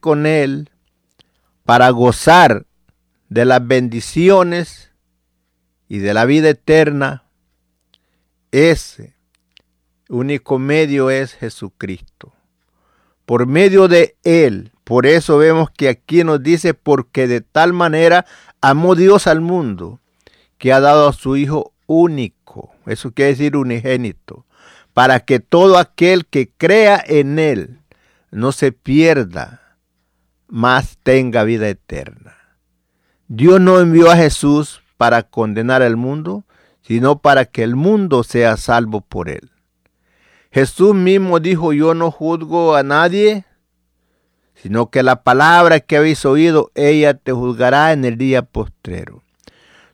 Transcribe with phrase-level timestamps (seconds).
[0.00, 0.70] con Él
[1.64, 2.66] para gozar
[3.28, 4.92] de las bendiciones
[5.88, 7.24] y de la vida eterna,
[8.52, 9.14] ese
[10.08, 12.32] único medio es Jesucristo.
[13.26, 18.26] Por medio de Él, por eso vemos que aquí nos dice, porque de tal manera
[18.60, 20.00] amó Dios al mundo,
[20.58, 24.46] que ha dado a su Hijo único, eso quiere decir unigénito,
[24.92, 27.79] para que todo aquel que crea en Él
[28.30, 29.76] no se pierda,
[30.48, 32.36] mas tenga vida eterna.
[33.28, 36.44] Dios no envió a Jesús para condenar al mundo,
[36.82, 39.50] sino para que el mundo sea salvo por él.
[40.50, 43.44] Jesús mismo dijo, yo no juzgo a nadie,
[44.54, 49.22] sino que la palabra que habéis oído, ella te juzgará en el día postrero.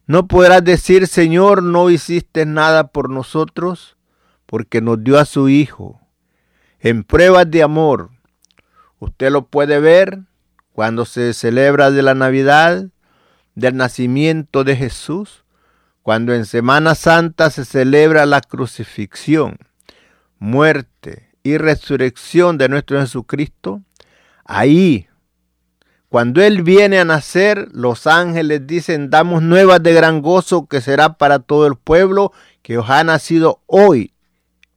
[0.07, 3.97] No podrás decir, Señor, no hiciste nada por nosotros,
[4.47, 6.01] porque nos dio a su Hijo.
[6.81, 8.11] En pruebas de amor,
[8.99, 10.21] usted lo puede ver
[10.73, 12.87] cuando se celebra de la Navidad,
[13.55, 15.45] del nacimiento de Jesús,
[16.03, 19.59] cuando en Semana Santa se celebra la crucifixión,
[20.39, 23.83] muerte y resurrección de nuestro Jesucristo,
[24.45, 25.09] ahí,
[26.09, 31.15] cuando Él viene a nacer, los ángeles dicen, damos nuevas de gran gozo que será
[31.15, 34.13] para todo el pueblo, que os ha nacido hoy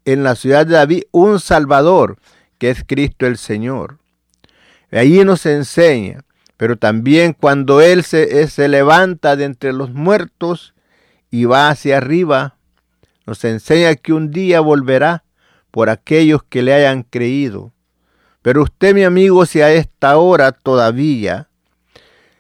[0.06, 2.18] en la ciudad de David un Salvador,
[2.58, 4.00] que es Cristo el Señor.
[4.92, 6.24] Allí nos enseña,
[6.58, 10.74] pero también cuando Él se, se levanta de entre los muertos
[11.30, 12.56] y va hacia arriba,
[13.26, 15.24] nos enseña que un día volverá
[15.72, 17.72] por aquellos que le hayan creído.
[18.42, 21.50] Pero usted, mi amigo, si a esta hora todavía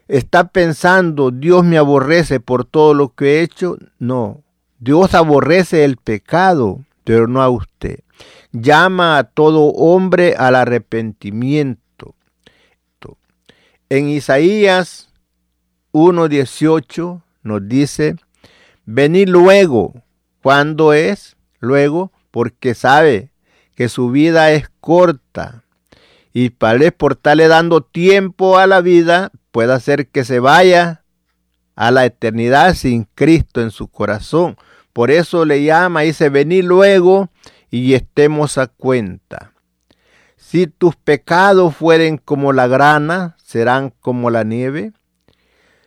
[0.07, 4.43] está pensando, Dios me aborrece por todo lo que he hecho, no.
[4.79, 7.99] Dios aborrece el pecado, pero no a usted.
[8.51, 11.81] Llama a todo hombre al arrepentimiento.
[13.89, 15.09] En Isaías
[15.93, 18.15] 1.18 nos dice,
[18.85, 19.93] venid luego.
[20.43, 21.35] ¿Cuándo es?
[21.59, 23.31] Luego, porque sabe
[23.75, 25.63] que su vida es corta
[26.33, 31.03] y para por estarle dando tiempo a la vida, puede hacer que se vaya
[31.75, 34.55] a la eternidad sin Cristo en su corazón.
[34.93, 37.29] Por eso le llama dice, venid luego
[37.71, 39.53] y estemos a cuenta.
[40.37, 44.91] Si tus pecados fueren como la grana, serán como la nieve.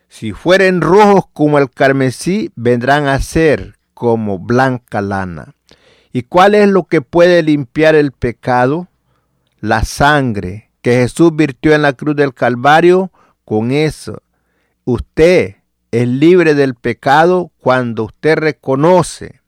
[0.09, 5.55] Si fueren rojos como el carmesí, vendrán a ser como blanca lana.
[6.13, 8.89] ¿Y cuál es lo que puede limpiar el pecado?
[9.61, 13.13] La sangre que Jesús virtió en la cruz del Calvario.
[13.45, 14.25] Con eso,
[14.85, 15.59] usted
[15.93, 19.41] es libre del pecado cuando usted reconoce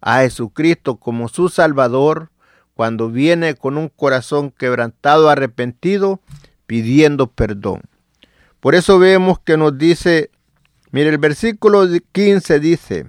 [0.00, 2.30] a Jesucristo como su Salvador,
[2.72, 6.22] cuando viene con un corazón quebrantado, arrepentido,
[6.70, 7.80] pidiendo perdón.
[8.60, 10.30] Por eso vemos que nos dice,
[10.92, 13.06] mire el versículo 15 dice,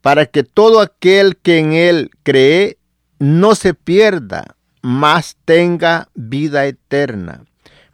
[0.00, 2.78] para que todo aquel que en él cree
[3.18, 7.44] no se pierda, mas tenga vida eterna.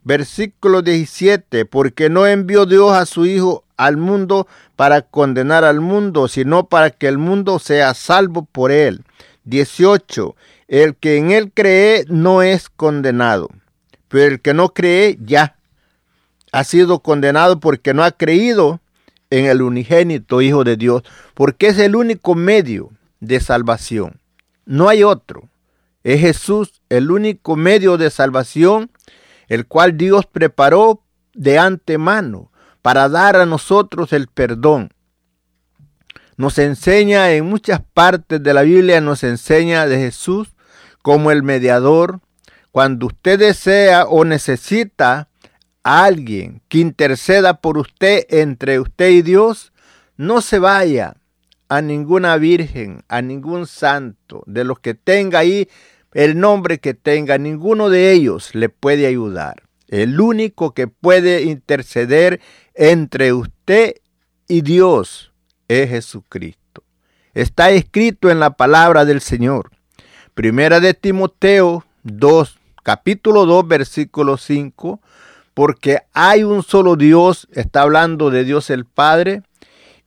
[0.04, 4.46] Versículo 17, porque no envió Dios a su Hijo al mundo
[4.76, 9.02] para condenar al mundo, sino para que el mundo sea salvo por él.
[9.46, 10.36] 18,
[10.68, 13.48] el que en él cree no es condenado,
[14.08, 15.56] pero el que no cree ya
[16.52, 18.80] ha sido condenado porque no ha creído
[19.30, 21.02] en el unigénito Hijo de Dios,
[21.34, 24.20] porque es el único medio de salvación.
[24.64, 25.48] No hay otro.
[26.04, 28.90] Es Jesús el único medio de salvación,
[29.48, 31.02] el cual Dios preparó
[31.34, 32.50] de antemano
[32.82, 34.92] para dar a nosotros el perdón.
[36.36, 40.48] Nos enseña en muchas partes de la Biblia, nos enseña de Jesús
[41.02, 42.20] como el mediador.
[42.76, 45.30] Cuando usted desea o necesita
[45.82, 49.72] alguien que interceda por usted entre usted y Dios,
[50.18, 51.16] no se vaya
[51.70, 55.70] a ninguna virgen, a ningún santo, de los que tenga ahí
[56.12, 59.62] el nombre que tenga, ninguno de ellos le puede ayudar.
[59.88, 62.42] El único que puede interceder
[62.74, 63.94] entre usted
[64.48, 65.32] y Dios
[65.68, 66.84] es Jesucristo.
[67.32, 69.70] Está escrito en la palabra del Señor.
[70.34, 75.00] Primera de Timoteo 2, capítulo 2, versículo 5
[75.56, 79.40] porque hay un solo Dios, está hablando de Dios el Padre,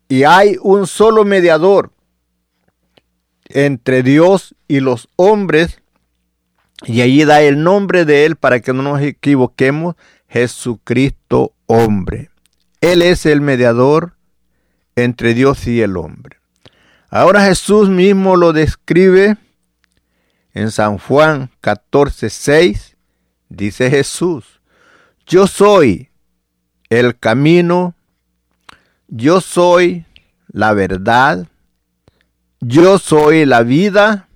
[0.08, 1.92] y hay un solo mediador
[3.48, 5.82] entre Dios y los hombres,
[6.86, 9.96] y allí da el nombre de Él para que no nos equivoquemos,
[10.28, 12.30] Jesucristo hombre.
[12.80, 14.14] Él es el mediador
[14.96, 16.38] entre Dios y el hombre.
[17.10, 19.36] Ahora Jesús mismo lo describe
[20.60, 22.98] en San Juan 14, 6,
[23.48, 24.60] dice Jesús,
[25.26, 26.10] yo soy
[26.90, 27.96] el camino,
[29.08, 30.06] yo soy
[30.52, 31.48] la verdad,
[32.60, 34.28] yo soy la vida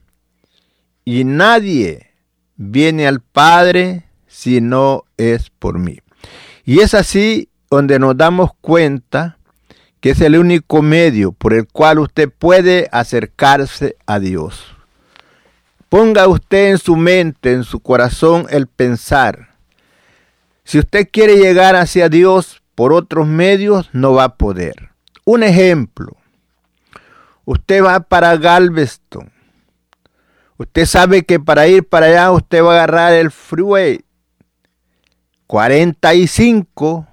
[1.03, 2.11] y nadie
[2.55, 5.99] viene al Padre si no es por mí.
[6.63, 9.39] Y es así donde nos damos cuenta
[9.99, 14.72] que es el único medio por el cual usted puede acercarse a Dios.
[15.93, 19.53] Ponga usted en su mente, en su corazón, el pensar
[20.63, 24.91] si usted quiere llegar hacia Dios por otros medios, no va a poder.
[25.25, 26.17] Un ejemplo.
[27.45, 29.31] Usted va para Galveston.
[30.57, 34.05] Usted sabe que para ir para allá usted va a agarrar el freeway
[35.47, 37.05] 45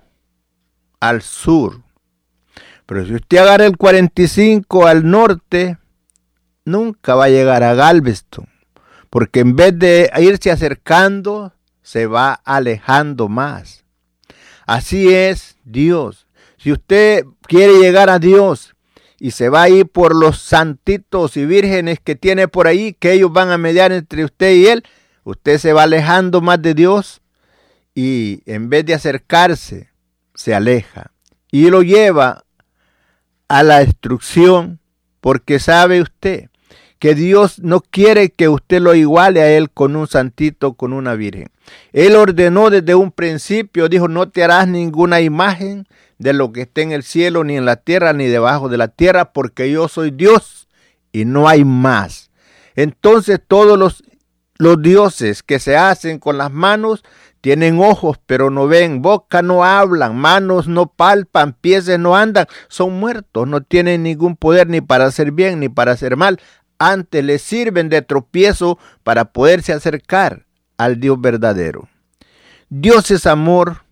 [1.00, 1.82] al sur.
[2.86, 5.78] Pero si usted agarra el 45 al norte,
[6.64, 8.49] nunca va a llegar a Galveston.
[9.10, 11.52] Porque en vez de irse acercando,
[11.82, 13.84] se va alejando más.
[14.66, 16.28] Así es Dios.
[16.58, 18.76] Si usted quiere llegar a Dios
[19.18, 23.12] y se va a ir por los santitos y vírgenes que tiene por ahí, que
[23.12, 24.84] ellos van a mediar entre usted y él,
[25.24, 27.22] usted se va alejando más de Dios
[27.94, 29.90] y en vez de acercarse,
[30.34, 31.10] se aleja
[31.50, 32.44] y lo lleva
[33.48, 34.78] a la destrucción
[35.20, 36.49] porque sabe usted
[37.00, 41.14] que Dios no quiere que usted lo iguale a Él con un santito, con una
[41.14, 41.48] virgen.
[41.92, 45.88] Él ordenó desde un principio, dijo, no te harás ninguna imagen
[46.18, 48.88] de lo que esté en el cielo, ni en la tierra, ni debajo de la
[48.88, 50.68] tierra, porque yo soy Dios
[51.10, 52.30] y no hay más.
[52.76, 54.04] Entonces todos los,
[54.58, 57.02] los dioses que se hacen con las manos
[57.40, 63.00] tienen ojos pero no ven, boca no hablan, manos no palpan, pies no andan, son
[63.00, 66.38] muertos, no tienen ningún poder ni para hacer bien ni para hacer mal
[66.80, 70.46] antes le sirven de tropiezo para poderse acercar
[70.76, 71.88] al Dios verdadero.
[72.70, 73.84] Dios es amor.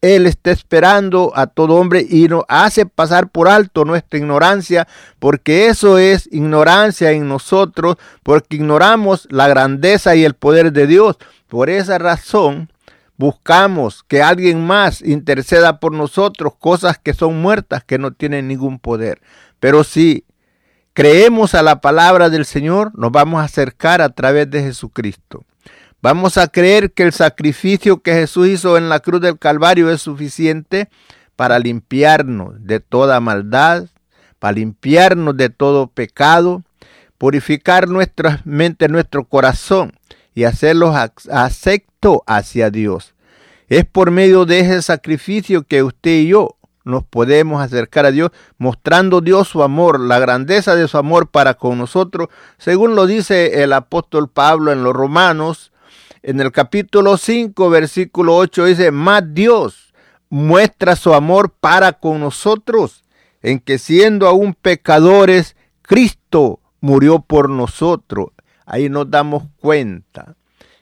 [0.00, 4.86] Él está esperando a todo hombre y nos hace pasar por alto nuestra ignorancia,
[5.18, 11.16] porque eso es ignorancia en nosotros, porque ignoramos la grandeza y el poder de Dios.
[11.48, 12.70] Por esa razón,
[13.16, 18.78] buscamos que alguien más interceda por nosotros, cosas que son muertas, que no tienen ningún
[18.78, 19.20] poder.
[19.58, 20.24] Pero si
[20.98, 25.44] creemos a la palabra del Señor, nos vamos a acercar a través de Jesucristo.
[26.02, 30.02] Vamos a creer que el sacrificio que Jesús hizo en la cruz del Calvario es
[30.02, 30.88] suficiente
[31.36, 33.84] para limpiarnos de toda maldad,
[34.40, 36.64] para limpiarnos de todo pecado,
[37.16, 39.92] purificar nuestra mente, nuestro corazón
[40.34, 40.96] y hacerlos
[41.30, 43.14] acepto hacia Dios.
[43.68, 46.57] Es por medio de ese sacrificio que usted y yo
[46.88, 51.54] nos podemos acercar a Dios, mostrando Dios su amor, la grandeza de su amor para
[51.54, 55.70] con nosotros, según lo dice el apóstol Pablo en los Romanos,
[56.22, 59.92] en el capítulo 5, versículo 8, dice, más Dios
[60.30, 63.04] muestra su amor para con nosotros,
[63.42, 68.28] en que siendo aún pecadores, Cristo murió por nosotros.
[68.66, 70.36] Ahí nos damos cuenta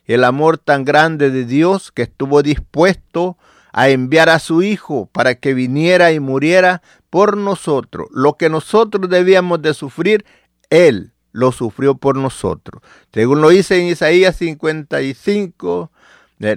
[0.05, 3.47] el amor tan grande de Dios que estuvo dispuesto a
[3.85, 8.07] enviar a su Hijo para que viniera y muriera por nosotros.
[8.11, 10.25] Lo que nosotros debíamos de sufrir,
[10.69, 12.81] Él lo sufrió por nosotros.
[13.13, 15.91] Según lo dice en Isaías 55,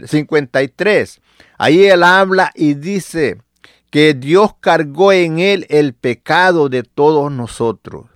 [0.07, 1.21] 53.
[1.59, 3.43] Ahí Él habla y dice
[3.91, 8.07] que Dios cargó en Él el pecado de todos nosotros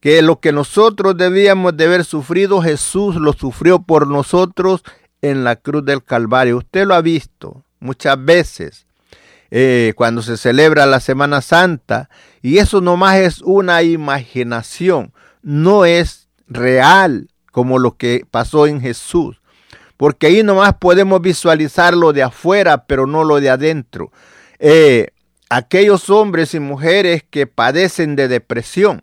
[0.00, 4.82] que lo que nosotros debíamos de haber sufrido, Jesús lo sufrió por nosotros
[5.22, 6.58] en la cruz del Calvario.
[6.58, 8.86] Usted lo ha visto muchas veces
[9.50, 12.10] eh, cuando se celebra la Semana Santa
[12.42, 19.40] y eso nomás es una imaginación, no es real como lo que pasó en Jesús.
[19.96, 24.12] Porque ahí nomás podemos visualizar lo de afuera, pero no lo de adentro.
[24.60, 25.08] Eh,
[25.50, 29.02] aquellos hombres y mujeres que padecen de depresión,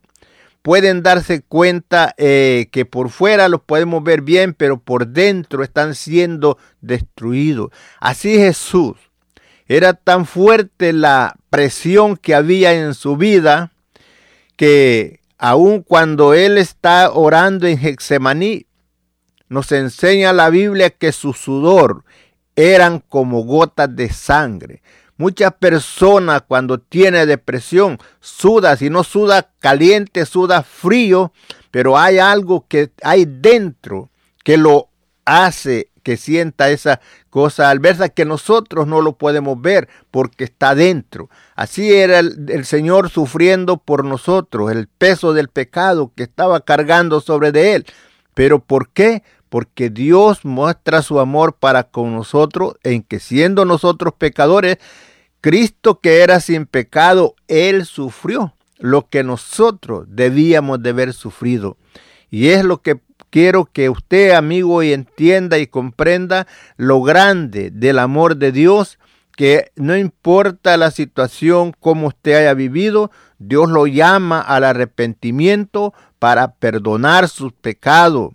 [0.65, 5.93] pueden darse cuenta eh, que por fuera los podemos ver bien, pero por dentro están
[5.93, 7.69] siendo destruidos.
[8.00, 8.98] Así Jesús.
[9.67, 13.74] Era tan fuerte la presión que había en su vida
[14.55, 18.65] que aun cuando él está orando en Hexemaní,
[19.48, 22.05] nos enseña la Biblia que su sudor
[22.55, 24.81] eran como gotas de sangre.
[25.17, 31.31] Muchas personas cuando tiene depresión suda, si no suda caliente, suda frío,
[31.72, 34.10] pero hay algo que hay dentro
[34.43, 34.89] que lo
[35.24, 41.29] hace que sienta esa cosa adversa que nosotros no lo podemos ver porque está dentro.
[41.55, 47.22] Así era el, el, Señor sufriendo por nosotros, el peso del pecado que estaba cargando
[47.22, 47.86] sobre de él.
[48.36, 49.24] Pero ¿por qué?
[49.55, 54.79] Porque Dios muestra su amor para con nosotros en que siendo nosotros pecadores,
[55.39, 61.77] Cristo que era sin pecado, Él sufrió lo que nosotros debíamos de haber sufrido.
[62.29, 68.35] Y es lo que quiero que usted, amigo, entienda y comprenda lo grande del amor
[68.35, 69.00] de Dios,
[69.38, 73.09] que no importa la situación como usted haya vivido,
[73.39, 78.33] Dios lo llama al arrepentimiento para perdonar sus pecados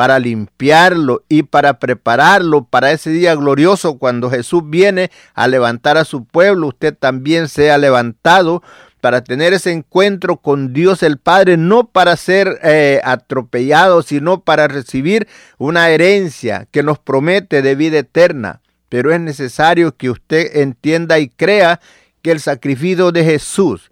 [0.00, 6.06] para limpiarlo y para prepararlo para ese día glorioso cuando Jesús viene a levantar a
[6.06, 8.62] su pueblo, usted también sea levantado
[9.02, 14.68] para tener ese encuentro con Dios el Padre, no para ser eh, atropellado, sino para
[14.68, 15.28] recibir
[15.58, 18.62] una herencia que nos promete de vida eterna.
[18.88, 21.78] Pero es necesario que usted entienda y crea
[22.22, 23.90] que el sacrificio de Jesús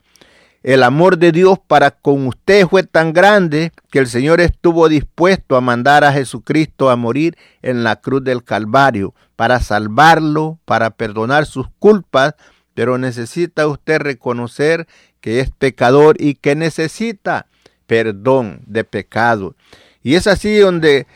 [0.62, 5.56] el amor de Dios para con usted fue tan grande que el Señor estuvo dispuesto
[5.56, 11.46] a mandar a Jesucristo a morir en la cruz del Calvario para salvarlo, para perdonar
[11.46, 12.34] sus culpas,
[12.74, 14.88] pero necesita usted reconocer
[15.20, 17.46] que es pecador y que necesita
[17.86, 19.54] perdón de pecado.
[20.02, 21.06] Y es así donde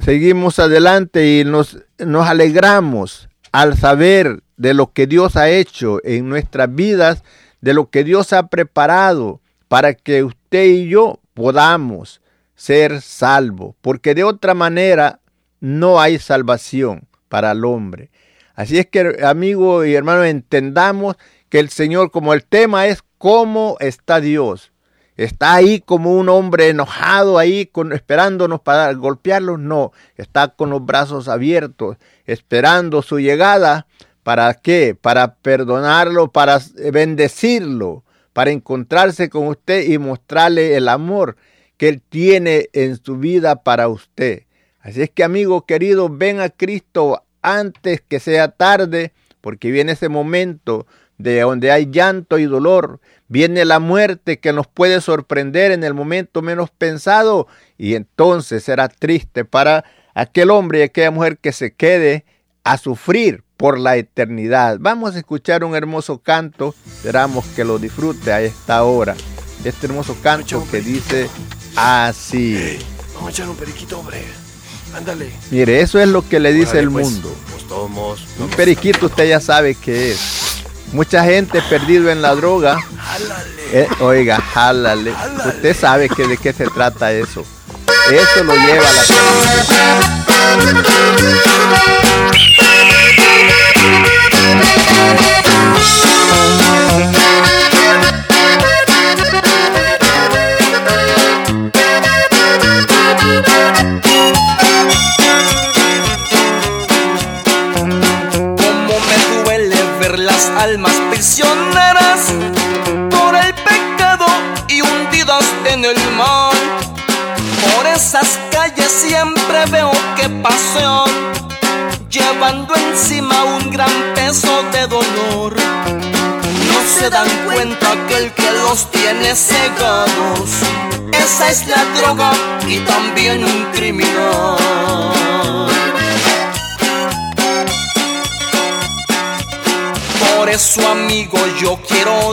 [0.00, 6.28] seguimos adelante y nos, nos alegramos al saber de lo que Dios ha hecho en
[6.28, 7.22] nuestras vidas
[7.62, 12.20] de lo que Dios ha preparado para que usted y yo podamos
[12.54, 15.20] ser salvos, porque de otra manera
[15.60, 18.10] no hay salvación para el hombre.
[18.54, 21.16] Así es que, amigo y hermano, entendamos
[21.48, 24.72] que el Señor, como el tema es cómo está Dios,
[25.16, 30.84] está ahí como un hombre enojado ahí con, esperándonos para golpearlos, no, está con los
[30.84, 33.86] brazos abiertos, esperando su llegada
[34.22, 34.96] ¿Para qué?
[35.00, 36.60] Para perdonarlo, para
[36.92, 41.36] bendecirlo, para encontrarse con usted y mostrarle el amor
[41.76, 44.44] que Él tiene en su vida para usted.
[44.80, 50.08] Así es que amigo querido, ven a Cristo antes que sea tarde, porque viene ese
[50.08, 50.86] momento
[51.18, 55.94] de donde hay llanto y dolor, viene la muerte que nos puede sorprender en el
[55.94, 57.46] momento menos pensado
[57.78, 62.24] y entonces será triste para aquel hombre y aquella mujer que se quede
[62.64, 64.78] a sufrir por la eternidad.
[64.80, 69.14] Vamos a escuchar un hermoso canto, esperamos que lo disfrute a esta hora.
[69.62, 71.30] Este hermoso canto que dice
[71.76, 72.76] así.
[73.14, 74.24] vamos a echar un periquito, hombre.
[74.96, 75.30] Ándale.
[75.52, 77.06] Mire, eso es lo que le dice el pues.
[77.06, 77.32] mundo.
[77.52, 80.64] Pues tomos, un periquito usted ya sabe qué es.
[80.92, 82.80] Mucha gente perdido en la droga.
[82.80, 83.52] Jálale.
[83.72, 85.14] Eh, oiga, jálale.
[85.46, 87.44] Usted sabe que de qué se trata eso.
[88.10, 90.21] Eso lo lleva a la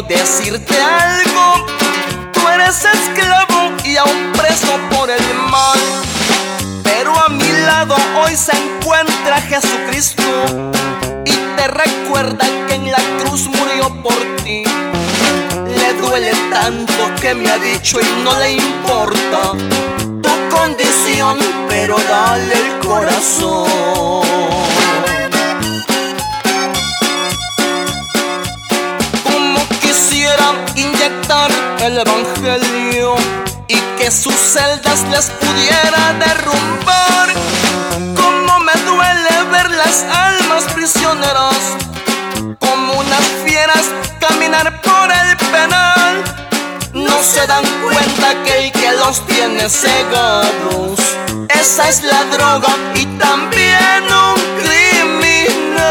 [0.01, 1.65] decirte algo.
[2.34, 5.79] Tú eres esclavo y aún preso por el mal.
[6.84, 10.24] Pero a mi lado hoy se encuentra Jesucristo.
[11.25, 14.63] Y te recuerda que en la cruz murió por ti.
[15.68, 19.51] Le duele tanto que me ha dicho y no le importa
[20.22, 21.38] Tu condición
[21.68, 23.68] pero dale el corazón
[33.68, 37.29] y que sus celdas les pudiera derrumbar.
[38.15, 41.78] Como me duele ver las almas prisioneras,
[42.58, 43.86] como unas fieras
[44.19, 46.24] caminar por el penal.
[46.93, 51.00] No se dan cuenta que el que los tiene cegados,
[51.50, 55.89] esa es la droga y también un criminal.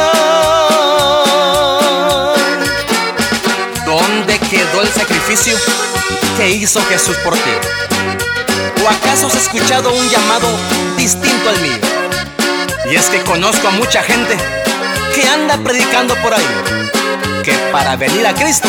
[3.87, 5.57] ¿Dónde quedó el sacrificio
[6.39, 7.51] que hizo Jesús por ti?
[8.85, 10.47] ¿O acaso has escuchado un llamado
[10.97, 11.79] distinto al mío?
[12.89, 14.37] Y es que conozco a mucha gente
[15.17, 16.47] que anda predicando por ahí
[17.43, 18.69] que para venir a Cristo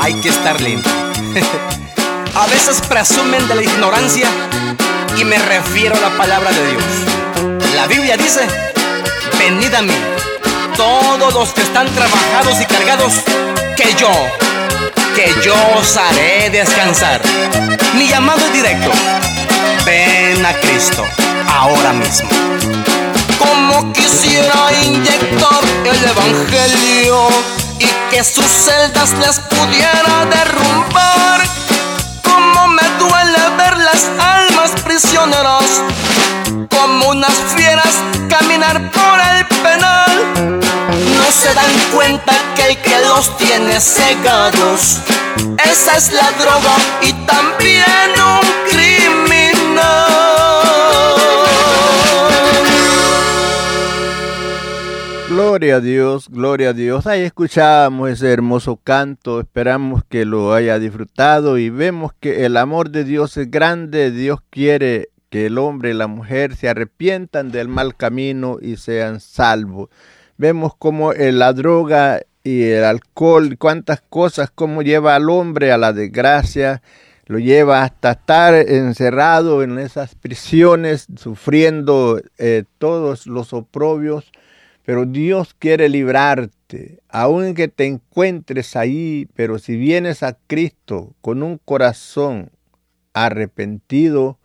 [0.00, 0.90] hay que estar limpio.
[2.34, 4.26] a veces presumen de la ignorancia
[5.16, 7.72] y me refiero a la palabra de Dios.
[7.76, 8.40] La Biblia dice,
[9.38, 9.94] venid a mí,
[10.76, 13.12] todos los que están trabajados y cargados,
[13.76, 14.10] que yo,
[15.14, 17.20] que yo os haré descansar.
[17.94, 18.90] Mi llamado es directo,
[19.84, 21.04] ven a Cristo
[21.48, 22.28] ahora mismo.
[23.38, 27.28] Como quisiera inyectar el Evangelio
[27.78, 31.40] y que sus celdas les pudiera derrumbar.
[32.22, 35.82] Como me duele ver las almas prisioneras,
[36.68, 37.94] como unas fieras
[38.28, 40.69] caminar por el penal.
[41.30, 45.00] Se dan cuenta que el que los tiene cegados,
[45.64, 50.10] esa es la droga y también un criminal.
[55.28, 57.06] Gloria a Dios, gloria a Dios.
[57.06, 62.90] Ahí escuchábamos ese hermoso canto, esperamos que lo haya disfrutado y vemos que el amor
[62.90, 67.68] de Dios es grande, Dios quiere que el hombre y la mujer se arrepientan del
[67.68, 69.88] mal camino y sean salvos.
[70.40, 75.92] Vemos como la droga y el alcohol, cuántas cosas, cómo lleva al hombre a la
[75.92, 76.80] desgracia,
[77.26, 84.32] lo lleva hasta estar encerrado en esas prisiones, sufriendo eh, todos los oprobios.
[84.82, 91.42] Pero Dios quiere librarte, aun que te encuentres ahí, pero si vienes a Cristo con
[91.42, 92.50] un corazón
[93.12, 94.38] arrepentido,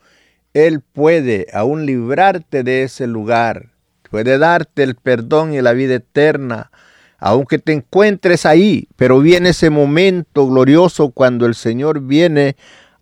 [0.54, 3.75] Él puede aún librarte de ese lugar,
[4.16, 6.72] puede darte el perdón y la vida eterna,
[7.18, 12.56] aunque te encuentres ahí, pero viene ese momento glorioso cuando el Señor viene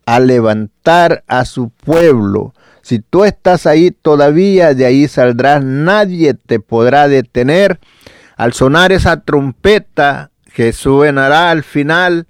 [0.06, 2.52] a levantar a su pueblo.
[2.82, 7.78] Si tú estás ahí todavía, de ahí saldrás, nadie te podrá detener.
[8.36, 12.26] Al sonar esa trompeta que suenará al final,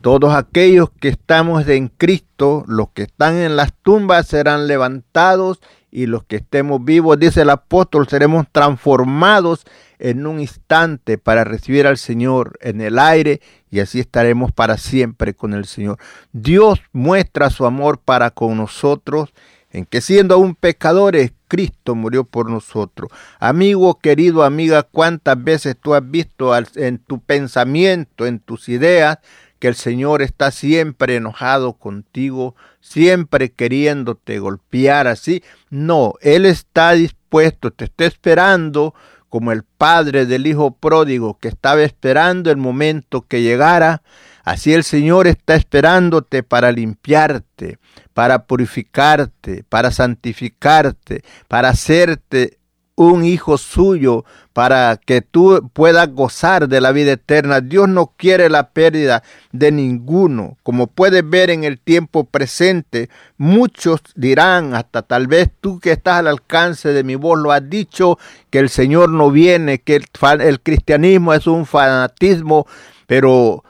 [0.00, 5.58] todos aquellos que estamos en Cristo, los que están en las tumbas serán levantados
[5.90, 9.64] y los que estemos vivos, dice el apóstol, seremos transformados
[9.98, 15.34] en un instante para recibir al Señor en el aire y así estaremos para siempre
[15.34, 15.98] con el Señor.
[16.32, 19.32] Dios muestra su amor para con nosotros
[19.70, 23.10] en que siendo aún pecadores, Cristo murió por nosotros.
[23.38, 29.18] Amigo, querido, amiga, cuántas veces tú has visto en tu pensamiento, en tus ideas,
[29.58, 32.54] que el Señor está siempre enojado contigo,
[32.88, 35.42] siempre queriéndote golpear así.
[35.70, 38.94] No, Él está dispuesto, te está esperando
[39.28, 44.02] como el padre del hijo pródigo que estaba esperando el momento que llegara
[44.48, 47.78] Así el Señor está esperándote para limpiarte,
[48.14, 52.58] para purificarte, para santificarte, para hacerte
[52.98, 57.60] un hijo suyo para que tú puedas gozar de la vida eterna.
[57.60, 60.56] Dios no quiere la pérdida de ninguno.
[60.64, 66.18] Como puedes ver en el tiempo presente, muchos dirán, hasta tal vez tú que estás
[66.18, 68.18] al alcance de mi voz lo has dicho,
[68.50, 70.06] que el Señor no viene, que el,
[70.40, 72.66] el cristianismo es un fanatismo,
[73.06, 73.62] pero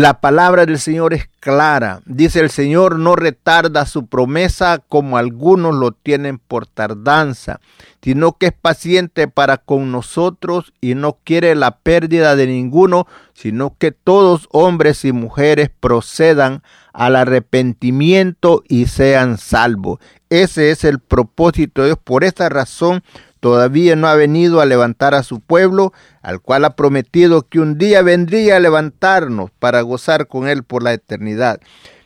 [0.00, 2.00] la palabra del Señor es clara.
[2.06, 7.60] Dice el Señor no retarda su promesa como algunos lo tienen por tardanza,
[8.00, 13.76] sino que es paciente para con nosotros y no quiere la pérdida de ninguno, sino
[13.76, 16.62] que todos hombres y mujeres procedan
[16.94, 19.98] al arrepentimiento y sean salvos.
[20.30, 21.98] Ese es el propósito de Dios.
[22.02, 23.02] Por esta razón
[23.42, 27.76] todavía no ha venido a levantar a su pueblo, al cual ha prometido que un
[27.76, 31.60] día vendría a levantarnos para gozar con él por la eternidad.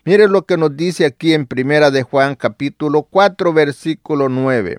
[0.07, 4.79] Miren lo que nos dice aquí en Primera de Juan capítulo 4 versículo 9.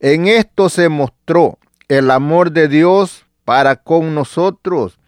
[0.00, 4.98] En esto se mostró el amor de Dios para con nosotros,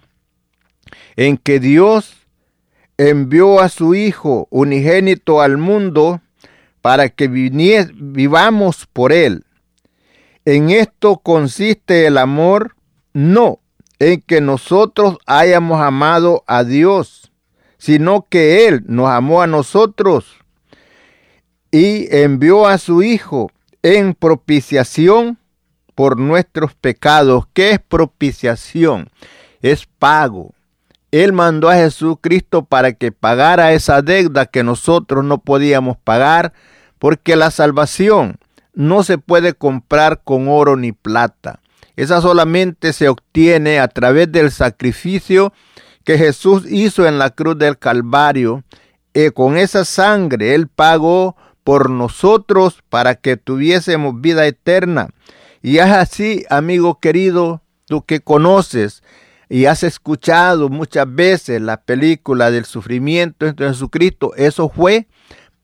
[1.17, 2.19] en que Dios
[2.99, 6.21] envió a su Hijo unigénito al mundo
[6.83, 9.45] para que vivamos por él.
[10.47, 12.77] ¿En esto consiste el amor?
[13.15, 13.61] No,
[13.99, 17.33] en que nosotros hayamos amado a Dios,
[17.79, 20.37] sino que Él nos amó a nosotros
[21.71, 23.51] y envió a su Hijo
[23.83, 25.39] en propiciación
[25.95, 27.45] por nuestros pecados.
[27.55, 29.09] ¿Qué es propiciación?
[29.63, 30.53] Es pago.
[31.11, 36.53] Él mandó a Jesucristo para que pagara esa deuda que nosotros no podíamos pagar,
[36.99, 38.39] porque la salvación
[38.75, 41.61] no se puede comprar con oro ni plata.
[41.97, 45.53] Esa solamente se obtiene a través del sacrificio
[46.05, 48.65] que Jesús hizo en la cruz del Calvario.
[49.15, 55.09] Y con esa sangre Él pagó por nosotros para que tuviésemos vida eterna.
[55.63, 59.03] Y es así, amigo querido, tú que conoces
[59.49, 65.07] y has escuchado muchas veces la película del sufrimiento de Jesucristo, eso fue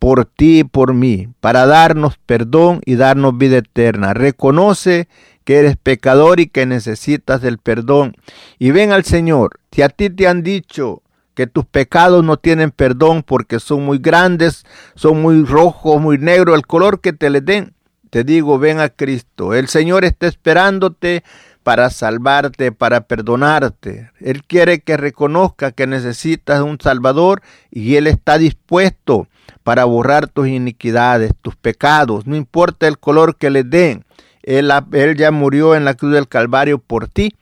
[0.01, 4.15] por ti y por mí, para darnos perdón y darnos vida eterna.
[4.15, 5.09] Reconoce
[5.45, 8.17] que eres pecador y que necesitas del perdón.
[8.59, 9.61] Y ven al Señor.
[9.71, 11.03] Si a ti te han dicho
[11.35, 16.57] que tus pecados no tienen perdón porque son muy grandes, son muy rojos, muy negros,
[16.57, 17.75] el color que te le den,
[18.09, 19.53] te digo, ven a Cristo.
[19.53, 21.25] El Señor está esperándote
[21.63, 24.11] para salvarte, para perdonarte.
[24.19, 29.29] Él quiere que reconozca que necesitas un Salvador y Él está dispuesto
[29.63, 34.05] para borrar tus iniquidades, tus pecados, no importa el color que le den.
[34.43, 34.73] Él,
[35.17, 37.35] ya murió en la cruz del Calvario por ti.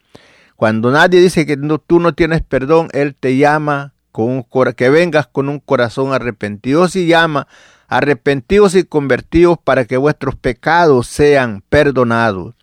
[0.57, 5.27] Cuando nadie dice que tú no tienes perdón, Él te llama con un, que vengas
[5.29, 6.87] con un corazón arrepentido.
[6.93, 7.47] y llama
[7.87, 12.55] arrepentidos y convertidos para que vuestros pecados sean perdonados.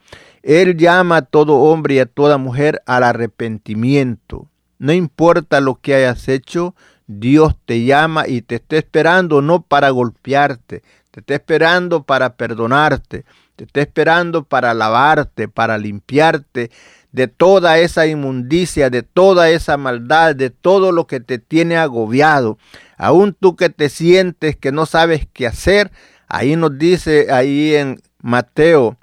[0.44, 4.48] Él llama a todo hombre y a toda mujer al arrepentimiento.
[4.78, 6.76] No importa lo que hayas hecho,
[7.08, 13.26] Dios te llama y te está esperando no para golpearte, te está esperando para perdonarte,
[13.56, 16.72] te está esperando para lavarte, para limpiarte
[17.12, 22.58] de toda esa inmundicia, de toda esa maldad, de todo lo que te tiene agobiado.
[22.98, 25.92] Aún tú que te sientes que no sabes qué hacer,
[26.28, 28.98] ahí nos dice ahí en Mateo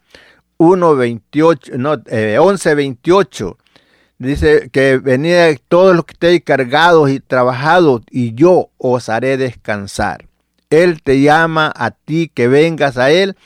[0.58, 3.61] 1.28, no, 11.28, eh,
[4.22, 10.26] dice que venid todos los que estéis cargados y trabajados y yo os haré descansar.
[10.70, 13.36] Él te llama a ti que vengas a Él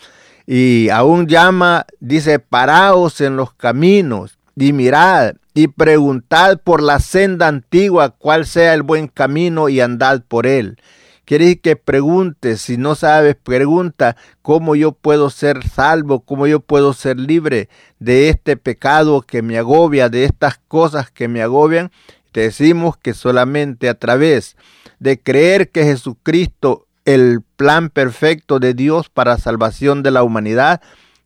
[0.47, 7.49] y aún llama, dice, paraos en los caminos y mirad y preguntad por la senda
[7.49, 10.79] antigua cuál sea el buen camino y andad por él.
[11.27, 16.93] Quieres que preguntes, si no sabes, pregunta cómo yo puedo ser salvo, cómo yo puedo
[16.93, 21.91] ser libre de este pecado que me agobia, de estas cosas que me agobian.
[22.31, 24.57] Te decimos que solamente a través
[25.01, 30.81] de creer que Jesucristo, el plan perfecto de Dios para salvación de la humanidad,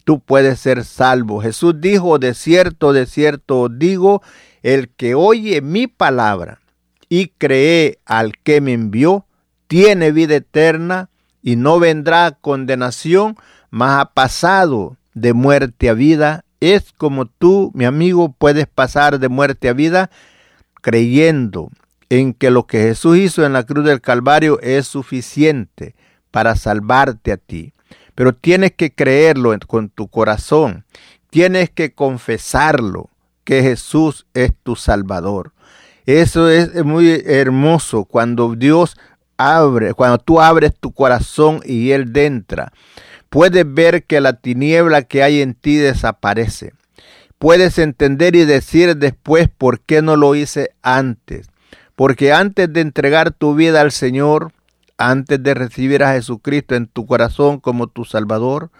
[0.04, 1.42] tú puedes ser salvo.
[1.42, 4.22] Jesús dijo, de cierto, de cierto digo,
[4.62, 6.58] el que oye mi palabra
[7.10, 9.26] y cree al que me envió,
[9.70, 11.10] tiene vida eterna
[11.44, 13.36] y no vendrá condenación,
[13.70, 16.44] mas ha pasado de muerte a vida.
[16.58, 20.10] Es como tú, mi amigo, puedes pasar de muerte a vida
[20.82, 21.70] creyendo
[22.08, 25.94] en que lo que Jesús hizo en la cruz del Calvario es suficiente
[26.32, 27.72] para salvarte a ti.
[28.16, 30.84] Pero tienes que creerlo con tu corazón.
[31.30, 33.08] Tienes que confesarlo
[33.44, 35.52] que Jesús es tu Salvador.
[36.06, 38.96] Eso es muy hermoso cuando Dios
[39.96, 42.72] cuando tú abres tu corazón y Él entra.
[43.28, 46.72] Puedes ver que la tiniebla que hay en ti desaparece.
[47.38, 51.48] Puedes entender y decir después por qué no lo hice antes.
[51.96, 54.52] Porque antes de entregar tu vida al Señor,
[54.98, 58.70] antes de recibir a Jesucristo en tu corazón como tu Salvador,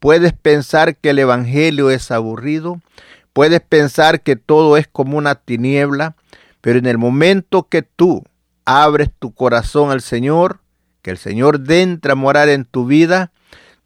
[0.00, 2.80] puedes pensar que el Evangelio es aburrido,
[3.32, 6.16] puedes pensar que todo es como una tiniebla,
[6.60, 8.24] pero en el momento que tú
[8.68, 10.60] abres tu corazón al Señor,
[11.02, 13.32] que el Señor entra a morar en tu vida,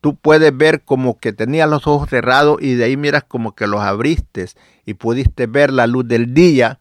[0.01, 3.67] tú puedes ver como que tenías los ojos cerrados y de ahí miras como que
[3.67, 4.47] los abriste
[4.85, 6.81] y pudiste ver la luz del día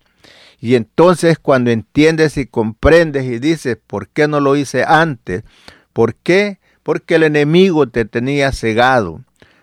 [0.61, 5.43] y entonces cuando entiendes y comprendes y dices, ¿por qué no lo hice antes?
[5.91, 6.59] ¿Por qué?
[6.83, 9.21] Porque el enemigo te tenía cegado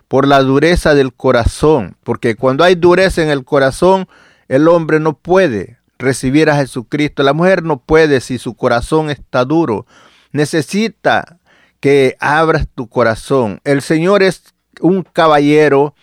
[0.09, 4.09] por la dureza del corazón, porque cuando hay dureza en el corazón,
[4.49, 9.45] el hombre no puede recibir a Jesucristo, la mujer no puede si su corazón está
[9.45, 9.85] duro.
[10.31, 11.37] Necesita
[11.79, 13.61] que abras tu corazón.
[13.63, 14.43] El Señor es
[14.81, 15.93] un caballero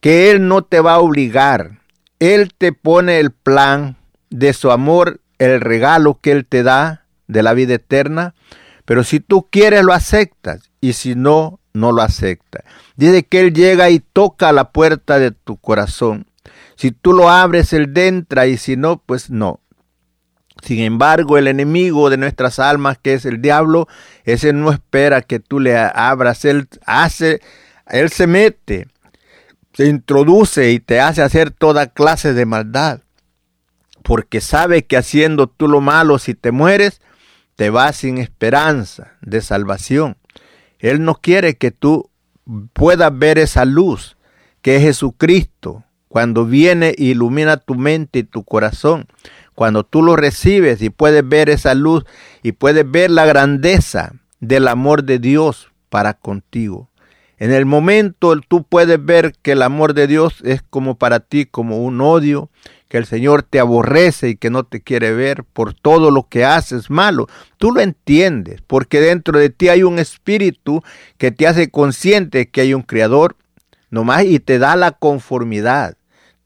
[0.00, 1.80] que Él no te va a obligar.
[2.20, 3.96] Él te pone el plan,
[4.30, 8.34] de su amor el regalo que Él te da de la vida eterna,
[8.84, 12.64] pero si tú quieres lo aceptas y si no, no lo aceptas.
[12.96, 16.26] Dice que Él llega y toca la puerta de tu corazón.
[16.76, 19.60] Si tú lo abres, Él entra y si no, pues no.
[20.62, 23.88] Sin embargo, el enemigo de nuestras almas, que es el diablo,
[24.24, 26.44] ese no espera que tú le abras.
[26.44, 27.40] Él hace,
[27.86, 28.88] Él se mete,
[29.72, 33.00] se introduce y te hace hacer toda clase de maldad
[34.06, 37.00] porque sabe que haciendo tú lo malo, si te mueres,
[37.56, 40.16] te vas sin esperanza de salvación.
[40.78, 42.08] Él no quiere que tú
[42.72, 44.16] puedas ver esa luz
[44.62, 45.82] que es Jesucristo,
[46.16, 49.06] cuando viene ilumina tu mente y tu corazón.
[49.54, 52.06] Cuando tú lo recibes y puedes ver esa luz
[52.42, 56.88] y puedes ver la grandeza del amor de Dios para contigo.
[57.36, 61.44] En el momento tú puedes ver que el amor de Dios es como para ti
[61.44, 62.48] como un odio,
[62.88, 66.46] que el Señor te aborrece y que no te quiere ver por todo lo que
[66.46, 67.26] haces malo.
[67.58, 70.82] Tú lo entiendes, porque dentro de ti hay un espíritu
[71.18, 73.36] que te hace consciente que hay un creador,
[73.90, 75.94] nomás y te da la conformidad.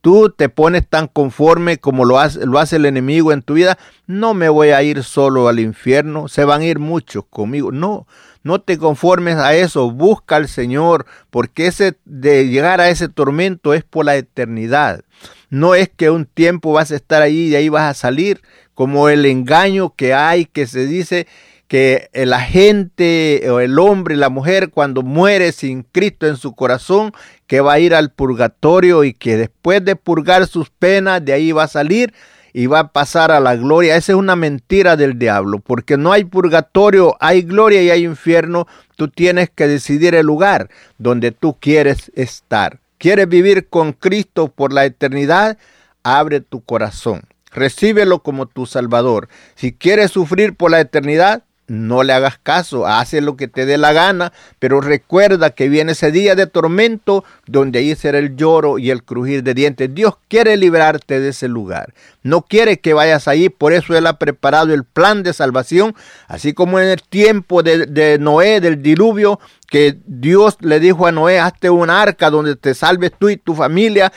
[0.01, 3.77] Tú te pones tan conforme como lo hace, lo hace el enemigo en tu vida.
[4.07, 7.71] No me voy a ir solo al infierno, se van a ir muchos conmigo.
[7.71, 8.07] No,
[8.43, 13.75] no te conformes a eso, busca al Señor, porque ese de llegar a ese tormento
[13.75, 15.03] es por la eternidad.
[15.51, 18.41] No es que un tiempo vas a estar ahí y ahí vas a salir,
[18.73, 21.27] como el engaño que hay, que se dice
[21.71, 27.13] que la gente o el hombre la mujer cuando muere sin Cristo en su corazón,
[27.47, 31.53] que va a ir al purgatorio y que después de purgar sus penas, de ahí
[31.53, 32.13] va a salir
[32.51, 33.95] y va a pasar a la gloria.
[33.95, 38.67] Esa es una mentira del diablo, porque no hay purgatorio, hay gloria y hay infierno.
[38.97, 42.81] Tú tienes que decidir el lugar donde tú quieres estar.
[42.97, 45.57] ¿Quieres vivir con Cristo por la eternidad?
[46.03, 47.21] Abre tu corazón.
[47.49, 49.29] Recíbelo como tu Salvador.
[49.55, 53.77] Si quieres sufrir por la eternidad, no le hagas caso, hace lo que te dé
[53.77, 58.77] la gana, pero recuerda que viene ese día de tormento donde ahí será el lloro
[58.77, 59.93] y el crujir de dientes.
[59.93, 61.93] Dios quiere librarte de ese lugar.
[62.23, 65.95] No quiere que vayas allí, por eso Él ha preparado el plan de salvación,
[66.27, 71.13] así como en el tiempo de, de Noé, del diluvio, que Dios le dijo a
[71.13, 74.11] Noé, hazte un arca donde te salves tú y tu familia.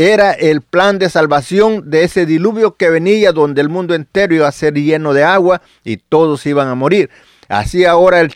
[0.00, 4.48] Era el plan de salvación de ese diluvio que venía donde el mundo entero iba
[4.48, 7.10] a ser lleno de agua y todos iban a morir.
[7.48, 8.26] Así ahora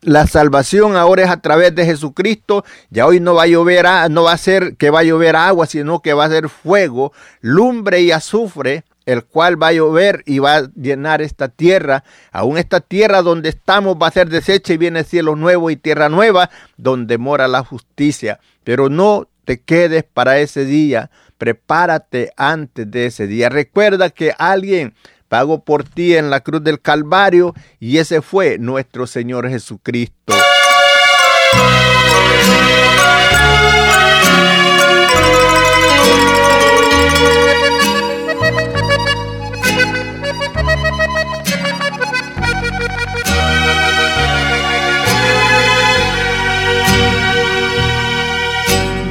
[0.00, 2.64] la salvación ahora es a través de Jesucristo.
[2.90, 5.66] Ya hoy no va a llover, no va a ser que va a llover agua,
[5.66, 10.40] sino que va a ser fuego, lumbre y azufre el cual va a llover y
[10.40, 12.02] va a llenar esta tierra.
[12.32, 16.08] Aún esta tierra donde estamos va a ser deshecha y viene cielo nuevo y tierra
[16.08, 18.40] nueva donde mora la justicia.
[18.64, 23.48] Pero no te quedes para ese día, prepárate antes de ese día.
[23.48, 24.92] Recuerda que alguien
[25.30, 30.34] pagó por ti en la cruz del Calvario y ese fue nuestro Señor Jesucristo.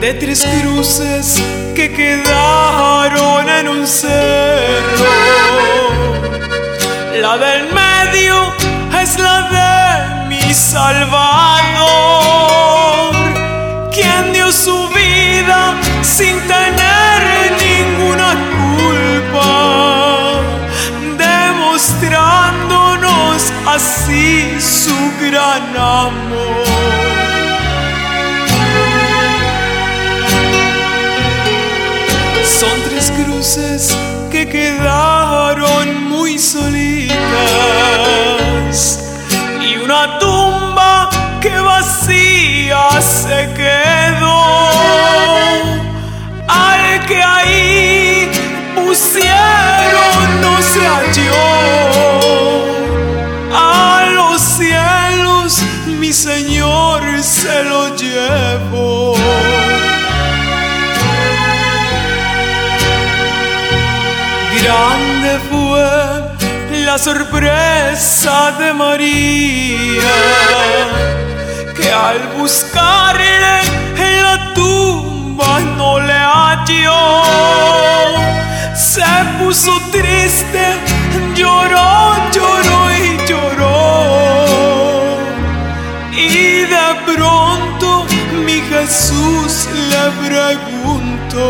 [0.08, 1.43] de tres cruces
[1.76, 5.06] que quedaron en un cerro.
[7.22, 8.54] La del medio
[9.02, 11.12] es la de mi Salvador,
[13.91, 17.20] quien dio su vida sin tener
[17.67, 18.30] ninguna
[18.62, 20.39] culpa,
[21.17, 26.77] demostrándonos así su gran amor.
[34.30, 37.15] Que quedaron muy solitas
[39.60, 41.10] y una tumba
[41.41, 44.70] que vacía se quedó.
[46.48, 48.30] Al que ahí
[48.76, 51.48] pusieron no se halló.
[53.54, 55.63] A los cielos
[56.00, 58.97] mi Señor se lo llevó.
[64.68, 65.88] Grande fue
[66.84, 70.14] la sorpresa de María,
[71.74, 73.62] que al buscarle
[73.96, 77.24] en la tumba no le halló.
[78.76, 79.06] Se
[79.40, 80.76] puso triste,
[81.34, 84.06] lloró, lloró y lloró.
[86.12, 88.06] Y de pronto
[88.46, 91.48] mi Jesús le preguntó.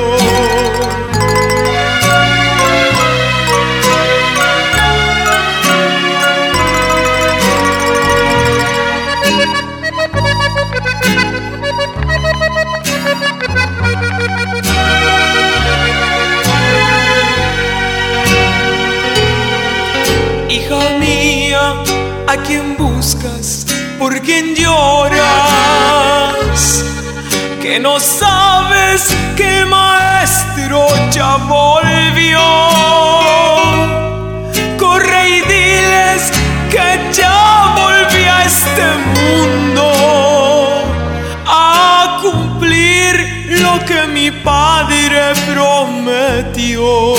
[24.27, 25.23] ¿Por quién lloras?
[27.61, 32.41] Que no sabes que el maestro ya volvió.
[34.77, 36.31] Corre y diles
[36.69, 39.87] que ya volví a este mundo
[41.45, 45.21] a cumplir lo que mi padre
[45.53, 47.15] prometió.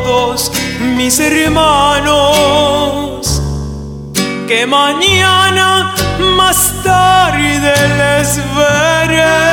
[0.00, 0.50] Todos
[0.96, 2.12] mis hermanos
[4.48, 5.94] que mañana
[6.38, 9.52] más tarde les veré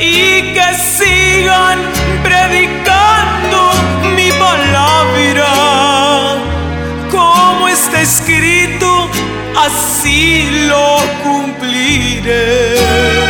[0.00, 1.78] y que sigan
[2.26, 3.58] predicando
[4.16, 5.52] mi palabra
[7.10, 8.88] como está escrito
[9.66, 10.22] así
[10.70, 10.86] lo
[11.22, 13.25] cumpliré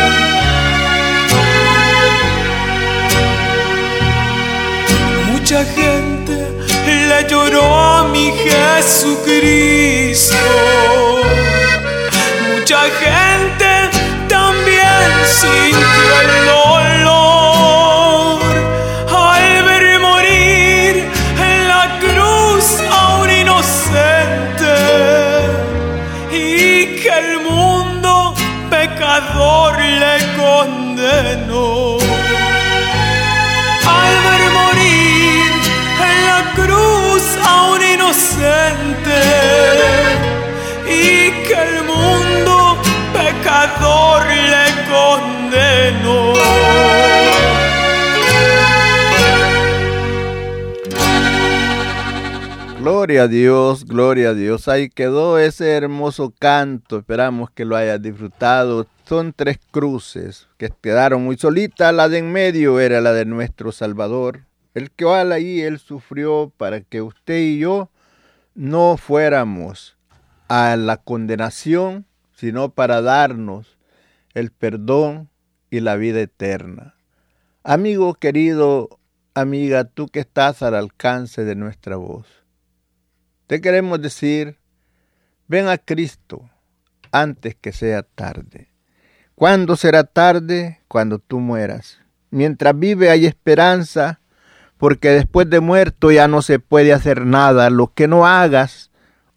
[7.27, 10.35] lloró mi Jesucristo.
[12.49, 13.89] Mucha gente
[14.27, 16.66] también sintió el dolor
[53.07, 54.67] Gloria a Dios, gloria a Dios.
[54.67, 56.97] Ahí quedó ese hermoso canto.
[56.97, 58.85] Esperamos que lo hayas disfrutado.
[59.05, 61.93] Son tres cruces que quedaron muy solitas.
[61.93, 64.41] La de en medio era la de nuestro Salvador.
[64.73, 67.89] El que ahí, Él sufrió para que usted y yo
[68.55, 69.95] no fuéramos
[70.49, 73.77] a la condenación, sino para darnos
[74.33, 75.29] el perdón
[75.69, 76.95] y la vida eterna.
[77.63, 78.99] Amigo querido,
[79.33, 82.27] amiga, tú que estás al alcance de nuestra voz,
[83.47, 84.57] te queremos decir,
[85.47, 86.49] ven a Cristo
[87.11, 88.69] antes que sea tarde.
[89.35, 90.81] ¿Cuándo será tarde?
[90.87, 91.99] Cuando tú mueras.
[92.29, 94.19] Mientras vive hay esperanza,
[94.77, 97.69] porque después de muerto ya no se puede hacer nada.
[97.69, 98.91] Lo que no hagas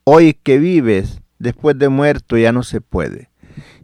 [0.05, 3.31] hoy que vives, después de muerto ya no se puede.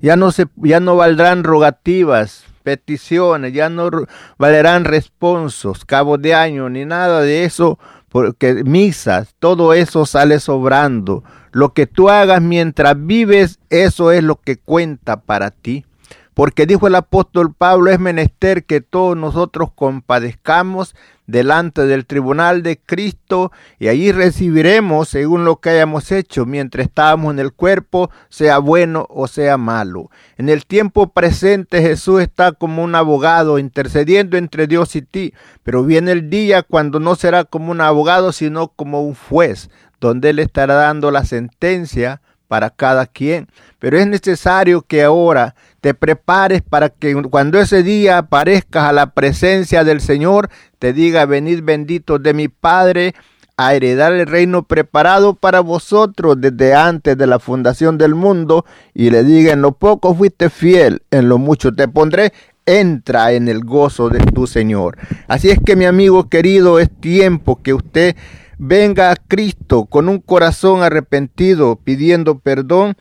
[0.01, 3.91] Ya no, se, ya no valdrán rogativas, peticiones, ya no
[4.39, 7.79] valerán responsos, cabos de año, ni nada de eso,
[8.17, 11.23] porque misas, todo eso sale sobrando.
[11.53, 15.85] Lo que tú hagas mientras vives, eso es lo que cuenta para ti.
[16.33, 20.97] Porque dijo el apóstol Pablo, es menester que todos nosotros compadezcamos
[21.27, 27.33] delante del tribunal de Cristo y allí recibiremos según lo que hayamos hecho mientras estábamos
[27.33, 30.11] en el cuerpo, sea bueno o sea malo.
[30.39, 35.85] En el tiempo presente Jesús está como un abogado intercediendo entre Dios y ti, pero
[35.85, 39.71] viene el día cuando no será como un abogado, sino como un juez,
[40.01, 43.49] donde Él estará dando la sentencia para cada quien.
[43.79, 49.11] Pero es necesario que ahora te prepares para que cuando ese día aparezcas a la
[49.11, 53.15] presencia del Señor, te diga, venid benditos de mi Padre
[53.57, 59.11] a heredar el reino preparado para vosotros desde antes de la fundación del mundo y
[59.11, 62.33] le diga, en lo poco fuiste fiel, en lo mucho te pondré,
[62.67, 64.99] entra en el gozo de tu Señor.
[65.29, 68.17] Así es que mi amigo querido, es tiempo que usted
[68.59, 72.97] venga a Cristo con un corazón arrepentido, pidiendo perdón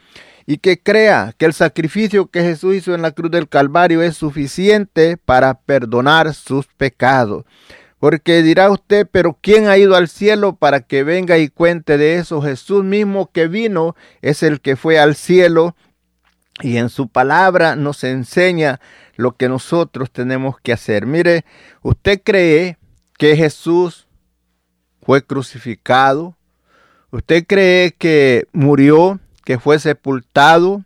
[0.46, 4.16] y que crea que el sacrificio que Jesús hizo en la cruz del Calvario es
[4.18, 7.46] suficiente para perdonar sus pecados.
[8.00, 12.18] Porque dirá usted, pero ¿quién ha ido al cielo para que venga y cuente de
[12.18, 12.42] eso?
[12.42, 15.76] Jesús mismo que vino es el que fue al cielo
[16.62, 18.80] y en su palabra nos enseña
[19.16, 21.06] lo que nosotros tenemos que hacer.
[21.06, 21.46] Mire,
[21.82, 22.78] usted cree
[23.18, 24.08] que Jesús
[25.02, 26.36] fue crucificado,
[27.12, 30.84] usted cree que murió, que fue sepultado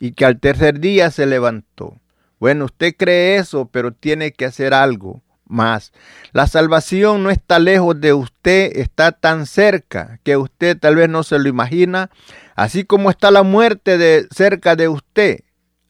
[0.00, 1.96] y que al tercer día se levantó.
[2.40, 5.92] Bueno, usted cree eso, pero tiene que hacer algo más.
[6.32, 11.22] La salvación no está lejos de usted, está tan cerca que usted tal vez no
[11.22, 12.10] se lo imagina.
[12.54, 15.40] Así como está la muerte de cerca de usted,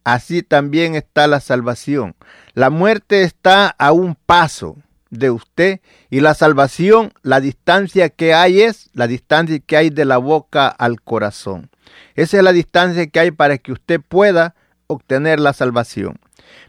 [0.05, 2.15] así también está la salvación.
[2.55, 4.77] La muerte está a un paso
[5.11, 10.05] de usted y la salvación, la distancia que hay es la distancia que hay de
[10.05, 11.71] la boca al corazón.
[12.15, 14.55] Esa es la distancia que hay para que usted pueda
[14.87, 16.19] obtener la salvación.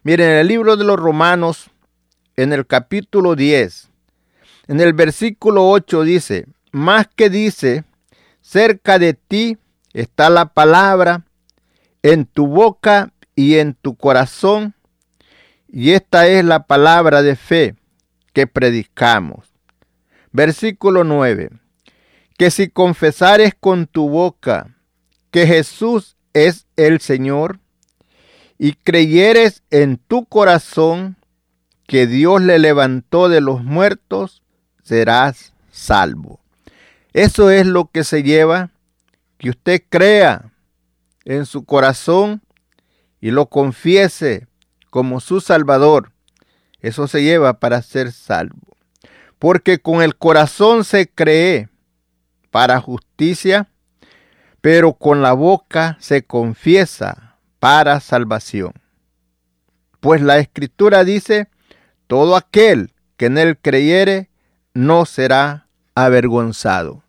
[0.04, 1.72] Miren, en el libro de los Romanos,
[2.36, 3.90] en el capítulo 10,
[4.68, 7.84] en el versículo 8 dice, más que dice,
[8.42, 9.58] cerca de ti
[9.94, 11.26] está la palabra,
[12.04, 14.74] en tu boca y en tu corazón,
[15.68, 17.76] y esta es la palabra de fe
[18.34, 19.50] que predicamos.
[20.32, 21.50] Versículo 9.
[22.38, 24.76] Que si confesares con tu boca
[25.32, 27.60] que Jesús es el Señor
[28.58, 31.18] y creyeres en tu corazón
[31.88, 34.44] que Dios le levantó de los muertos,
[34.84, 36.40] serás salvo.
[37.14, 38.70] Eso es lo que se lleva,
[39.38, 40.52] que usted crea
[41.26, 42.42] en su corazón
[43.22, 44.48] y lo confiese
[44.90, 46.12] como su Salvador
[46.82, 48.78] eso se lleva para ser salvo.
[49.38, 51.70] Porque con el corazón se cree
[52.52, 53.70] para justicia,
[54.62, 58.74] pero con la boca se confiesa para salvación.
[60.00, 61.48] Pues la escritura dice,
[62.08, 64.30] todo aquel que en él creyere
[64.74, 67.04] no será avergonzado.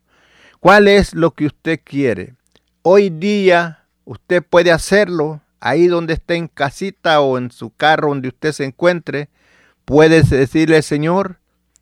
[0.59, 2.35] ¿Cuál es lo que usted quiere?
[2.81, 8.27] Hoy día usted puede hacerlo ahí donde esté en casita o en su carro donde
[8.27, 9.29] usted se encuentre
[9.85, 11.39] Puedes decirle, Señor,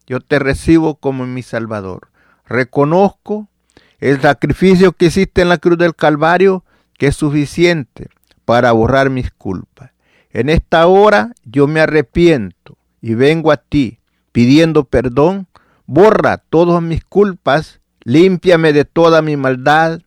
[0.07, 2.09] yo te recibo como mi Salvador.
[2.45, 3.47] Reconozco
[3.99, 6.63] el sacrificio que hiciste en la cruz del Calvario,
[6.97, 8.07] que es suficiente
[8.45, 9.91] para borrar mis culpas.
[10.31, 13.99] En esta hora yo me arrepiento y vengo a ti
[14.31, 15.47] pidiendo perdón.
[15.85, 20.01] Borra todas mis culpas, límpiame de toda mi maldad,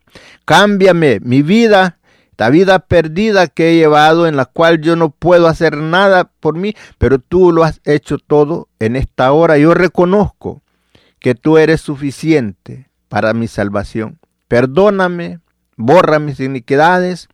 [0.45, 1.99] cámbiame mi vida
[2.43, 6.57] la vida perdida que he llevado en la cual yo no puedo hacer nada por
[6.57, 9.59] mí, pero tú lo has hecho todo en esta hora.
[9.59, 10.61] Yo reconozco
[11.20, 14.18] que tú eres suficiente para mi salvación.
[14.48, 15.40] Perdóname,
[15.76, 17.28] borra mis iniquidades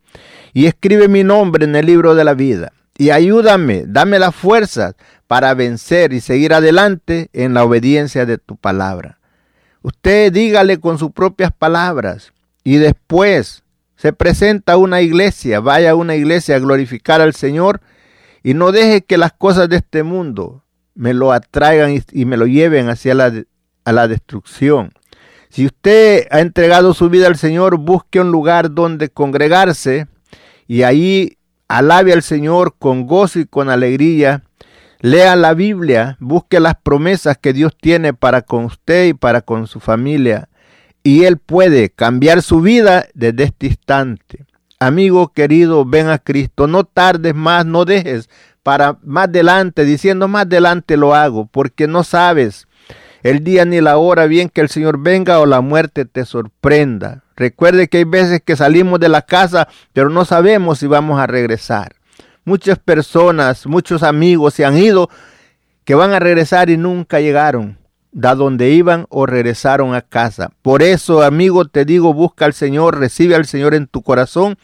[0.51, 2.73] y escribe mi nombre en el libro de la vida.
[2.97, 8.57] Y ayúdame, dame la fuerza para vencer y seguir adelante en la obediencia de tu
[8.57, 9.19] palabra.
[9.81, 12.33] Usted dígale con sus propias palabras
[12.65, 13.63] y después
[13.95, 17.79] se presenta a una iglesia, vaya a una iglesia a glorificar al Señor
[18.43, 20.61] y no deje que las cosas de este mundo
[20.93, 23.31] me lo atraigan y, me lo lleven hacia la,
[23.85, 24.91] a la destrucción.
[25.49, 30.07] Si usted ha entregado su vida al Señor, busque un lugar donde congregarse
[30.67, 31.37] y ahí
[31.67, 34.43] alabe al Señor con gozo y con alegría.
[35.01, 39.65] Lea la Biblia, busque las promesas que Dios tiene para con usted y para con
[39.65, 40.49] su familia
[41.03, 44.45] y Él puede cambiar su vida desde este instante.
[44.79, 48.29] Amigo querido, ven a Cristo, no tardes más, no dejes
[48.63, 52.67] para más adelante, diciendo más adelante lo hago, porque no sabes
[53.23, 57.23] el día ni la hora bien que el Señor venga o la muerte te sorprenda.
[57.35, 61.27] Recuerde que hay veces que salimos de la casa, pero no sabemos si vamos a
[61.27, 61.95] regresar.
[62.45, 65.09] Muchas personas, muchos amigos se han ido
[65.83, 67.79] que van a regresar y nunca llegaron
[68.11, 70.51] da donde iban o regresaron a casa.
[70.61, 74.57] Por eso, amigo, te digo, busca al Señor, recibe al Señor en tu corazón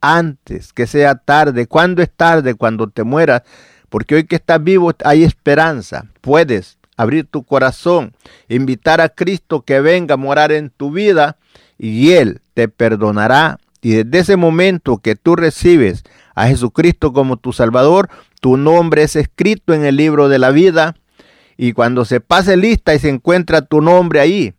[0.00, 1.66] antes que sea tarde.
[1.66, 2.54] ¿Cuándo es tarde?
[2.54, 3.42] Cuando te mueras.
[3.88, 6.06] Porque hoy que estás vivo hay esperanza.
[6.20, 8.14] Puedes abrir tu corazón,
[8.48, 11.36] invitar a Cristo que venga a morar en tu vida
[11.78, 13.58] y Él te perdonará.
[13.80, 18.08] Y desde ese momento que tú recibes a Jesucristo como tu Salvador,
[18.40, 20.96] tu nombre es escrito en el libro de la vida
[21.56, 24.54] y cuando se pase lista y se encuentra tu nombre ahí,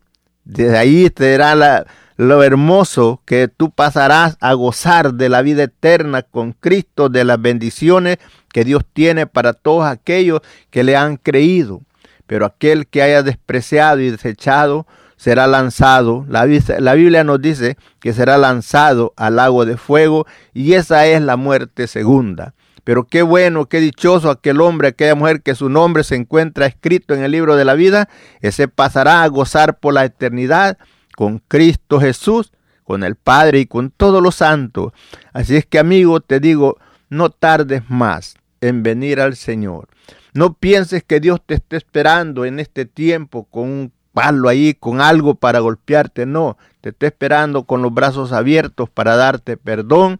[0.45, 1.85] desde ahí será la,
[2.17, 7.41] lo hermoso que tú pasarás a gozar de la vida eterna con Cristo, de las
[7.41, 8.17] bendiciones
[8.51, 11.81] que Dios tiene para todos aquellos que le han creído.
[12.27, 16.25] Pero aquel que haya despreciado y desechado será lanzado.
[16.27, 21.37] La, Biblia nos dice que será lanzado al lago de fuego y esa es la
[21.37, 22.53] muerte segunda.
[22.83, 27.13] Pero qué bueno, qué dichoso aquel hombre, aquella mujer que su nombre se encuentra escrito
[27.13, 28.09] en el libro de la vida,
[28.41, 30.77] ese pasará a gozar por la eternidad
[31.15, 32.51] con Cristo Jesús,
[32.83, 34.91] con el Padre y con todos los santos.
[35.31, 36.77] Así es que amigo, te digo,
[37.09, 39.87] no tardes más en venir al Señor.
[40.33, 45.01] No pienses que Dios te esté esperando en este tiempo con un palo ahí, con
[45.01, 46.25] algo para golpearte.
[46.25, 50.19] No, te está esperando con los brazos abiertos para darte perdón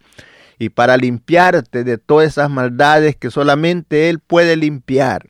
[0.60, 5.28] y para limpiarte de todas esas maldades que solamente Él puede limpiar,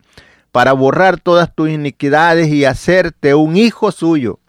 [0.51, 4.39] para borrar todas tus iniquidades y hacerte un hijo suyo.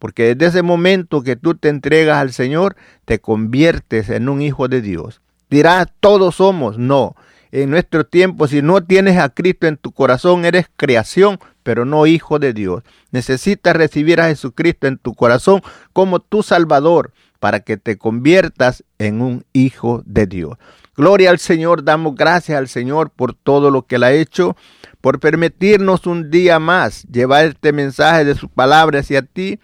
[0.00, 4.68] Porque desde ese momento que tú te entregas al Señor, te conviertes en un hijo
[4.68, 5.22] de Dios.
[5.48, 6.78] Dirás, todos somos.
[6.78, 7.14] No,
[7.62, 12.04] en nuestro tiempo, si no tienes a Cristo en tu corazón, eres creación, pero no
[12.04, 12.82] hijo de Dios.
[13.12, 19.22] Necesitas recibir a Jesucristo en tu corazón como tu Salvador para que te conviertas en
[19.22, 20.58] un hijo de Dios.
[20.96, 24.56] Gloria al Señor, damos gracias al Señor por todo lo que Él ha hecho,
[25.00, 29.60] por permitirnos un día más llevar este mensaje de su palabra hacia ti.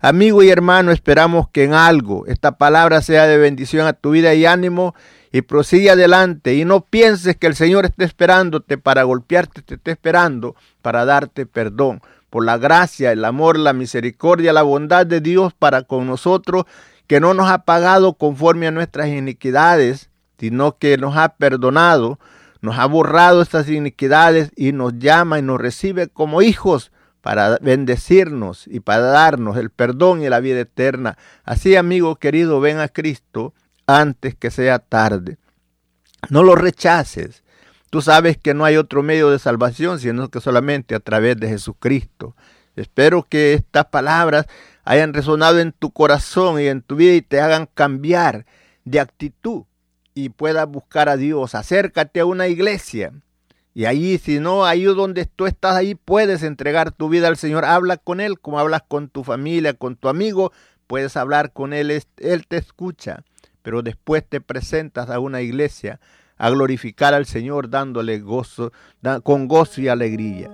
[0.00, 4.32] Amigo y hermano, esperamos que en algo esta palabra sea de bendición a tu vida
[4.32, 4.94] y ánimo
[5.34, 9.90] y prosigue adelante y no pienses que el Señor esté esperándote para golpearte, te esté
[9.90, 12.02] esperando para darte perdón.
[12.30, 16.66] Por la gracia, el amor, la misericordia, la bondad de Dios para con nosotros
[17.08, 20.08] que no nos ha pagado conforme a nuestras iniquidades,
[20.38, 22.20] sino que nos ha perdonado,
[22.60, 28.68] nos ha borrado estas iniquidades y nos llama y nos recibe como hijos para bendecirnos
[28.68, 31.18] y para darnos el perdón y la vida eterna.
[31.42, 33.52] Así, amigo querido, ven a Cristo
[33.86, 35.38] antes que sea tarde.
[36.30, 37.42] No lo rechaces.
[37.90, 41.48] Tú sabes que no hay otro medio de salvación sino que solamente a través de
[41.48, 42.34] Jesucristo.
[42.76, 44.46] Espero que estas palabras
[44.84, 48.46] hayan resonado en tu corazón y en tu vida y te hagan cambiar
[48.84, 49.64] de actitud
[50.14, 51.54] y puedas buscar a Dios.
[51.54, 53.12] Acércate a una iglesia.
[53.74, 57.64] Y ahí, si no, ahí donde tú estás, ahí puedes entregar tu vida al Señor.
[57.64, 60.52] Habla con Él como hablas con tu familia, con tu amigo.
[60.86, 63.24] Puedes hablar con Él, Él te escucha.
[63.64, 65.98] Pero después te presentas a una iglesia
[66.36, 68.72] a glorificar al Señor dándole gozo,
[69.22, 70.50] con gozo y alegría.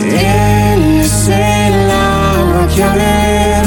[0.00, 3.62] Él es el agua que a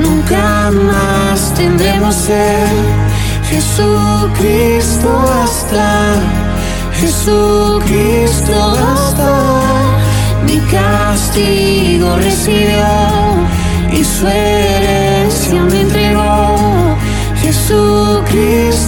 [0.00, 2.68] nunca más tendremos ser.
[3.50, 5.08] Jesucristo
[5.42, 6.14] hasta,
[7.00, 8.54] Jesucristo
[8.94, 9.52] hasta,
[10.46, 12.86] mi castigo recibió
[13.92, 16.96] y su herencia me entregó.
[17.42, 18.81] Jesucristo